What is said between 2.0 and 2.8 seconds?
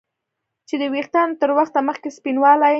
سپینوالی